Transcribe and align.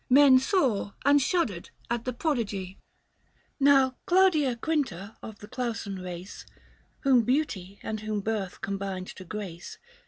340 0.07 0.33
Men 0.33 0.39
saw 0.39 0.91
and 1.05 1.21
shuddered 1.21 1.69
at 1.87 2.05
the 2.05 2.11
prodigy! 2.13 2.79
Now 3.59 3.97
Claudia 4.07 4.55
Quinta 4.55 5.15
of 5.21 5.37
the 5.37 5.47
Clausan 5.47 5.99
race, 6.01 6.43
Whom 7.01 7.21
beauty, 7.23 7.77
and 7.83 7.99
whom 7.99 8.21
birth 8.21 8.61
combined 8.61 9.05
to 9.09 9.23
grace. 9.23 9.77